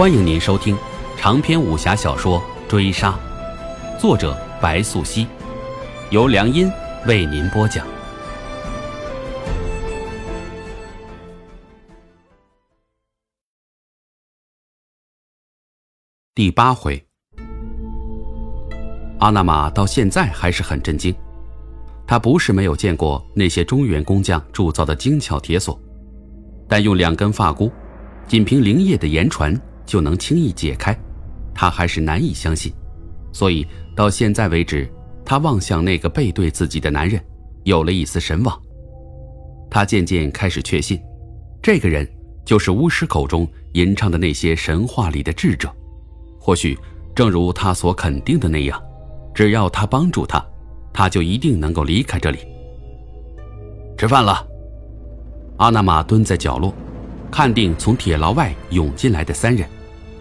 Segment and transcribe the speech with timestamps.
[0.00, 0.74] 欢迎您收听
[1.18, 3.12] 长篇武侠小说《追杀》，
[4.00, 5.26] 作者白素熙，
[6.08, 6.72] 由良音
[7.06, 7.86] 为您播讲。
[16.34, 17.06] 第八回，
[19.18, 21.14] 阿那玛到现在还是很震惊。
[22.06, 25.78] 他不是没有见过那些中原工匠铸造的精巧铁锁，
[26.66, 27.70] 但用两根发箍，
[28.26, 29.54] 仅凭灵叶的言传。
[29.90, 30.96] 就能轻易解开，
[31.52, 32.72] 他还是难以相信，
[33.32, 34.88] 所以到现在为止，
[35.24, 37.20] 他望向那个背对自己的男人，
[37.64, 38.56] 有了一丝神往。
[39.68, 41.02] 他渐渐开始确信，
[41.60, 42.08] 这个人
[42.44, 45.68] 就是巫师口中吟唱的那些神话里的智者。
[46.38, 46.78] 或许
[47.12, 48.80] 正如他所肯定的那样，
[49.34, 50.40] 只要他帮助他，
[50.92, 52.38] 他就一定能够离开这里。
[53.98, 54.46] 吃饭了。
[55.56, 56.72] 阿那玛蹲在角落，
[57.28, 59.68] 看定从铁牢外涌进来的三人。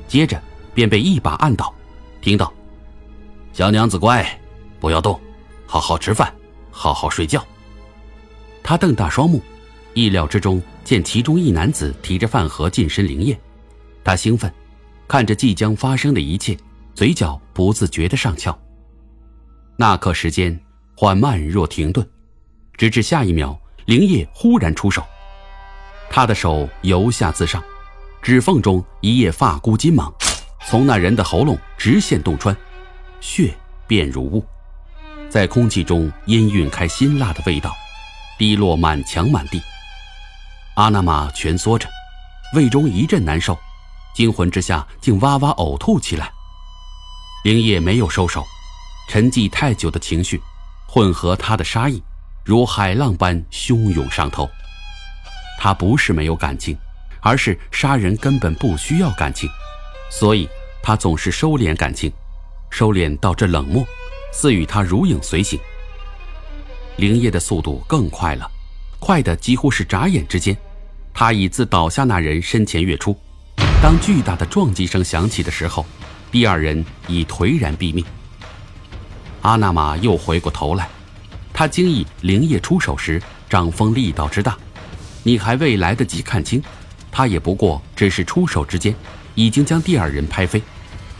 [0.09, 0.41] 接着
[0.73, 1.71] 便被一把按倒，
[2.19, 2.51] 听到
[3.53, 4.27] ：“小娘子乖，
[4.79, 5.17] 不要动，
[5.67, 6.33] 好好吃饭，
[6.71, 7.45] 好好睡觉。”
[8.63, 9.39] 他瞪大双目，
[9.93, 13.39] 意料之中见其中一男子提着饭盒近身灵液，
[14.03, 14.51] 他兴奋，
[15.07, 16.57] 看着即将发生的一切，
[16.95, 18.57] 嘴角不自觉地上翘。
[19.77, 20.59] 那刻时间
[20.95, 22.05] 缓慢若停顿，
[22.73, 25.03] 直至下一秒，灵液忽然出手，
[26.09, 27.63] 他的手由下自上。
[28.21, 30.13] 指缝中一叶发箍金芒，
[30.67, 32.55] 从那人的喉咙直线洞穿，
[33.21, 33.53] 血
[33.87, 34.45] 便如雾，
[35.29, 37.73] 在空气中氤氲开辛辣的味道，
[38.37, 39.61] 滴落满墙满地。
[40.75, 41.89] 阿那玛蜷缩着，
[42.53, 43.57] 胃中一阵难受，
[44.13, 46.31] 惊魂之下竟哇哇呕吐起来。
[47.45, 48.45] 灵叶没有收手，
[49.07, 50.41] 沉寂太久的情绪，
[50.87, 52.03] 混合他的杀意，
[52.43, 54.47] 如海浪般汹涌上头。
[55.57, 56.77] 他不是没有感情。
[57.21, 59.49] 而是杀人根本不需要感情，
[60.09, 60.47] 所以
[60.81, 62.11] 他总是收敛感情，
[62.69, 63.85] 收敛到这冷漠，
[64.31, 65.59] 似与他如影随形。
[66.97, 68.49] 灵叶的速度更快了，
[68.99, 70.57] 快的几乎是眨眼之间，
[71.13, 73.17] 他已自倒下那人身前跃出。
[73.81, 75.85] 当巨大的撞击声响起的时候，
[76.31, 78.03] 第二人已颓然毙命。
[79.41, 80.89] 阿那玛又回过头来，
[81.53, 84.57] 他惊异灵叶出手时掌风力道之大，
[85.23, 86.61] 你还未来得及看清。
[87.11, 88.95] 他也不过只是出手之间，
[89.35, 90.61] 已经将第二人拍飞，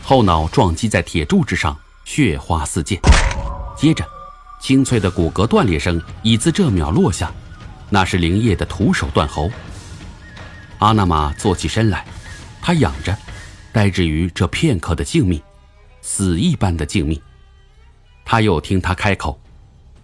[0.02, 3.00] 后脑撞击在铁柱之上，血花四溅。
[3.76, 4.04] 接着，
[4.60, 7.32] 清脆的骨骼断裂声已自这秒落下，
[7.88, 9.50] 那是灵叶的徒手断喉。
[10.78, 12.06] 阿那玛坐起身来，
[12.62, 13.16] 他仰着，
[13.72, 15.40] 呆滞于这片刻的静谧，
[16.02, 17.20] 死一般的静谧。
[18.24, 19.40] 他又听他开口，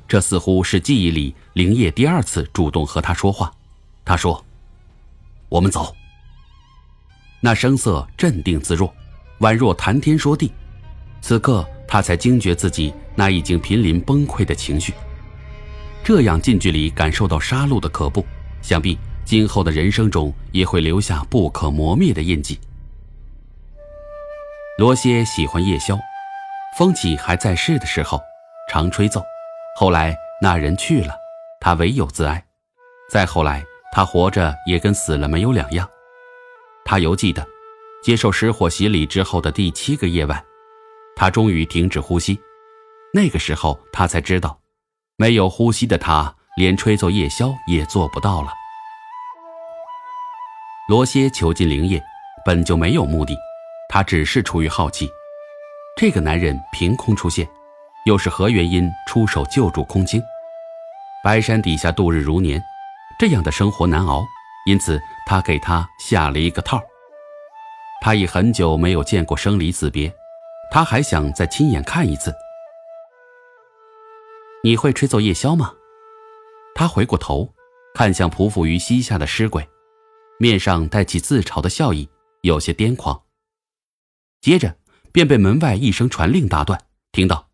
[0.09, 3.53] 这似乎是记忆里灵叶第二次主动和他说话。
[4.05, 4.46] 他说。
[5.57, 5.97] 我们走。
[7.41, 8.95] 那声色镇定自若，
[9.41, 10.53] 宛若谈天说地。
[11.23, 14.93] 此刻他才惊觉自己那已经濒临崩溃的情绪。
[16.05, 18.23] 这样近距离感受到杀戮的可怖，
[18.61, 22.61] 想必今后的人生中也会留下不可磨灭的印记。
[24.77, 25.99] 罗歇喜欢夜宵，
[26.77, 28.21] 风起还在世的时候，
[28.71, 29.23] 常吹奏。
[29.79, 31.15] 后来那人去了，
[31.61, 32.45] 他唯有自哀。
[33.11, 33.65] 再后来。
[33.97, 35.89] 他活着也跟死了没有两样。
[36.85, 37.43] 他犹记得，
[38.03, 40.45] 接受失火洗礼之后的第七个夜晚，
[41.17, 42.39] 他终于停止呼吸。
[43.15, 44.61] 那个时候，他才知道，
[45.17, 48.53] 没有呼吸的他，连吹奏夜宵也做不到了。
[50.91, 52.05] 罗歇囚禁灵叶，
[52.45, 53.35] 本就没有目的，
[53.89, 55.09] 他只是出于好奇。
[55.97, 57.49] 这个男人凭空出现，
[58.05, 60.23] 又是何原因出手救助空青？
[61.25, 62.63] 白山底下度日如年。
[63.19, 64.27] 这样的生活难熬，
[64.67, 66.81] 因此他给他下了一个套。
[68.03, 70.15] 他已很久没有见过生离死别，
[70.71, 72.35] 他还想再亲眼看一次。
[74.63, 75.73] 你会吹奏夜宵吗？
[76.75, 77.55] 他回过头，
[77.95, 79.67] 看向匍匐于膝下的尸鬼，
[80.39, 82.09] 面上带起自嘲的笑意，
[82.43, 83.23] 有些癫狂。
[84.43, 84.77] 接着
[85.11, 86.79] 便被门外一声传令打断，
[87.13, 87.49] 听到：“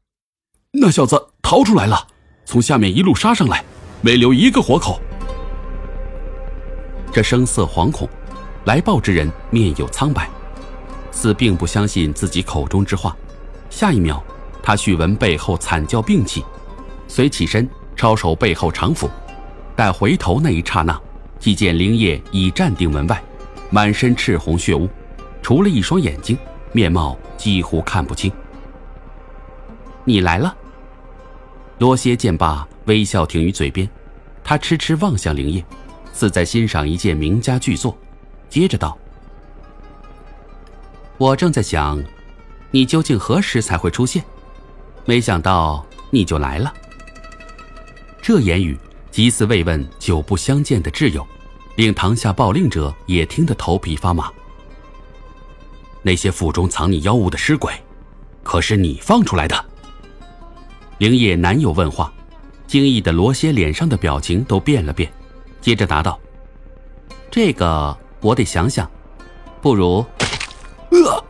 [0.81, 2.09] 那小子逃出来了，
[2.45, 3.65] 从下面一路杀上来，
[4.01, 5.01] 没留一个活口。”
[7.13, 8.09] 这声色惶恐，
[8.65, 10.31] 来报之人面有苍白，
[11.11, 13.15] 似并不相信自己口中之话。
[13.69, 14.23] 下一秒，
[14.63, 16.43] 他续闻背后惨叫并起，
[17.07, 19.11] 遂起身抄手背后长斧，
[19.77, 20.99] 待回头那一刹那，
[21.39, 23.23] 即见灵叶已站定门外，
[23.69, 24.89] 满身赤红血污，
[25.43, 26.39] 除了一双眼睛，
[26.73, 28.33] 面貌几乎看不清。
[30.05, 30.57] 你来了。
[31.79, 33.87] 罗歇见罢，微笑停于嘴边，
[34.43, 35.63] 他痴痴望向灵叶。
[36.13, 37.97] 似在欣赏一件名家巨作，
[38.49, 38.97] 接着道
[41.19, 42.03] ：“我正在想，
[42.71, 44.25] 你究竟何时才会出现？
[45.05, 46.73] 没想到你就来了。
[48.21, 48.79] 这言语
[49.11, 51.27] 极似慰问久不相见的挚友，
[51.77, 54.31] 令堂下报令者也听得头皮发麻。
[56.03, 57.73] 那些腹中藏匿妖物的尸鬼，
[58.43, 59.65] 可是你放出来的？
[60.99, 62.13] 灵叶难有问话，
[62.69, 65.13] 惊异的罗歇脸上的表情都变了变，
[65.63, 66.21] 接着答道
[67.31, 68.91] ：“这个我得想想，
[69.63, 70.05] 不如……”
[70.91, 71.25] 呃，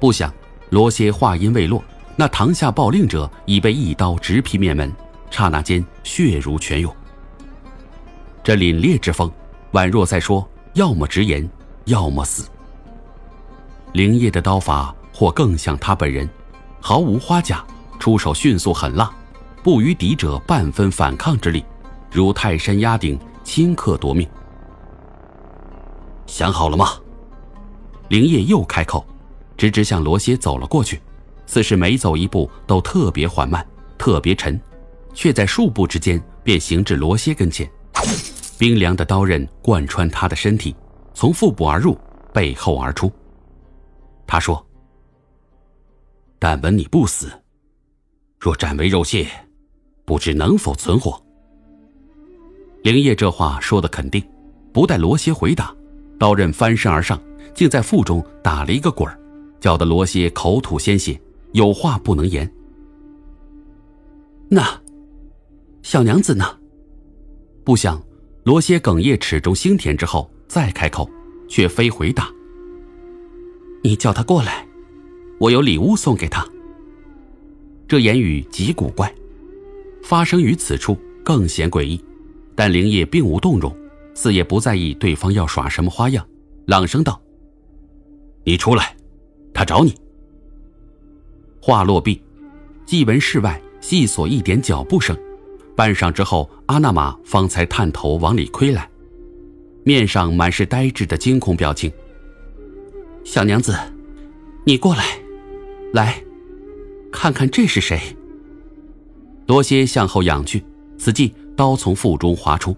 [0.00, 0.32] 不想
[0.70, 1.84] 罗歇话音未落，
[2.16, 4.92] 那堂下暴令者已被一刀直劈面门。
[5.30, 6.92] 刹那间，血如泉涌。
[8.42, 9.30] 这凛冽之风，
[9.72, 11.48] 宛若在说：要么直言，
[11.84, 12.48] 要么死。
[13.92, 16.26] 灵叶的刀法或更像他本人，
[16.80, 17.62] 毫无花假，
[17.98, 19.10] 出手迅速狠辣，
[19.62, 21.62] 不与敌者半分反抗之力，
[22.10, 24.28] 如泰山压顶，顷刻夺命。
[26.26, 26.98] 想好了吗？
[28.08, 29.06] 灵叶又开口，
[29.56, 31.00] 直直向罗歇走了过去，
[31.46, 33.66] 似是每走一步都特别缓慢，
[33.98, 34.58] 特别沉。
[35.14, 37.68] 却在数步之间便行至罗歇跟前，
[38.56, 40.76] 冰凉的刀刃贯穿他的身体，
[41.12, 41.98] 从腹部而入，
[42.32, 43.10] 背后而出。
[44.26, 44.64] 他说
[46.38, 47.32] ：“但闻你不死，
[48.38, 49.26] 若斩为肉屑，
[50.04, 51.20] 不知能否存活。”
[52.82, 54.22] 灵叶这话说的肯定，
[54.72, 55.74] 不待罗歇回答，
[56.18, 57.20] 刀刃翻身而上，
[57.54, 59.18] 竟在腹中打了一个滚儿，
[59.60, 61.20] 搅得罗歇口吐鲜血，
[61.52, 62.50] 有话不能言。
[64.48, 64.80] 那。
[65.80, 66.44] 小娘子呢？
[67.64, 68.02] 不想，
[68.42, 71.08] 罗歇哽咽齿中腥甜之后再开口，
[71.48, 72.28] 却非回答。
[73.82, 74.66] 你叫他过来，
[75.38, 76.46] 我有礼物送给他。
[77.86, 79.10] 这言语极古怪，
[80.02, 81.98] 发生于此处更显诡异。
[82.58, 83.72] 但灵叶并无动容，
[84.14, 86.26] 似也不在意对方要耍什么花样，
[86.66, 87.22] 朗声道
[88.42, 88.96] ：“你出来，
[89.54, 89.94] 他找你。”
[91.62, 92.20] 话落毕，
[92.84, 95.16] 即闻室外细索一点脚步声。
[95.76, 98.90] 半晌之后，阿那玛方才探头往里窥来，
[99.84, 101.88] 面上满是呆滞的惊恐表情。
[103.22, 103.72] 小娘子，
[104.64, 105.04] 你过来，
[105.92, 106.20] 来，
[107.12, 108.00] 看看这是谁。
[109.46, 110.64] 罗歇向后仰去，
[110.98, 112.76] 此际刀从腹中划出，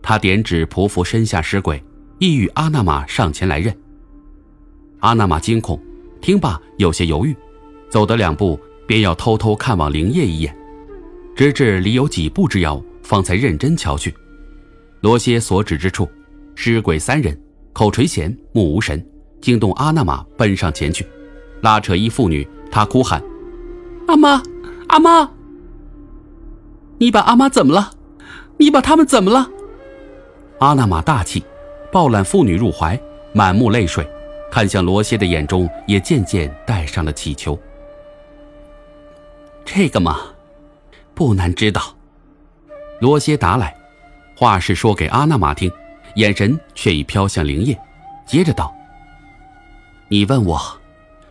[0.00, 1.84] 他点指匍匐身下尸鬼，
[2.18, 3.76] 意欲阿那玛上前来认。
[5.00, 5.78] 阿那玛惊恐，
[6.18, 7.36] 听罢有些犹豫，
[7.90, 10.56] 走得两步，便要偷偷看望灵叶一眼。
[11.36, 14.14] 直至离有几步之遥，方才认真瞧去。
[15.02, 16.08] 罗歇所指之处，
[16.54, 17.38] 尸鬼三人，
[17.74, 19.06] 口垂涎，目无神，
[19.42, 21.06] 惊动阿那玛奔上前去，
[21.60, 22.48] 拉扯一妇女。
[22.70, 23.22] 他哭喊
[24.08, 24.42] ：“阿妈，
[24.88, 25.30] 阿妈！
[26.96, 27.90] 你把阿妈怎么了？
[28.58, 29.48] 你把他们怎么了？”
[30.60, 31.44] 阿纳玛大气，
[31.92, 32.98] 抱揽妇女入怀，
[33.32, 34.08] 满目泪水，
[34.50, 37.58] 看向罗歇的眼中也渐渐带上了乞求。
[39.64, 40.20] 这个嘛。
[41.14, 41.80] 不难知道，
[43.00, 43.74] 罗歇答来，
[44.36, 45.72] 话是说给阿纳玛听，
[46.16, 47.74] 眼神却已飘向灵叶，
[48.26, 48.70] 接着道
[50.08, 50.60] ：“你问我，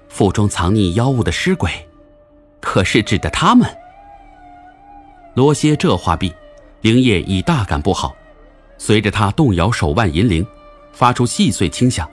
[0.09, 1.69] 腹中藏匿妖物的尸鬼，
[2.59, 3.69] 可是指的他们？”
[5.35, 6.33] 罗歇这话毕，
[6.85, 8.15] 灵叶已大感不好，
[8.77, 10.45] 随着他动摇手腕银铃，
[10.93, 12.07] 发出细碎轻响，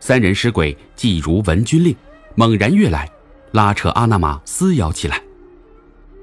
[0.00, 1.94] 三人尸鬼既如闻军令，
[2.34, 3.08] 猛然跃来，
[3.52, 5.22] 拉扯阿那玛撕咬起来。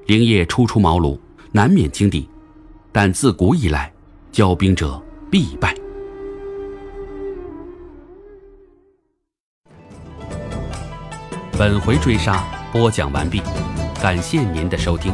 [0.05, 1.17] 灵叶初出茅庐，
[1.53, 2.29] 难免轻敌，
[2.91, 3.89] 但自古以来，
[4.33, 5.01] 骄兵者
[5.31, 5.73] 必败。
[11.57, 13.41] 本回追杀播讲完毕，
[14.01, 15.13] 感谢您的收听。